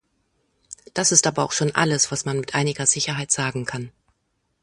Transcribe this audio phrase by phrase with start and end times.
[0.95, 3.91] Das ist aber auch schon alles, was man mit einiger Sicherheit sagen kann.